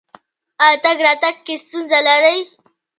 [0.65, 2.39] ایا تګ راتګ کې ستونزه لرئ؟